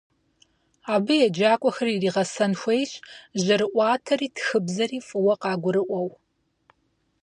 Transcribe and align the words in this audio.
Абы 0.93 1.13
еджакӏуэхэр 1.25 1.87
иригъэсэн 1.95 2.53
хуейщ 2.59 2.91
жьэрыӏуатэри 3.43 4.27
тхыбзэри 4.35 4.99
фӏыуэ 5.07 5.33
къагурыӏуэу. 5.41 6.09